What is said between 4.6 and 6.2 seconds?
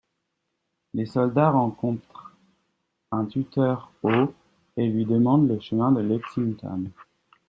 et lui demandent le chemin de